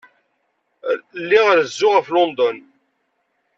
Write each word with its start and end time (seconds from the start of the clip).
Lliɣ 1.21 1.47
rezzuɣ 1.57 1.93
ɣef 1.95 2.07
London. 2.15 2.57